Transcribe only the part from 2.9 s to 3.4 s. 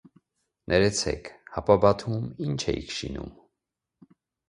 շինում: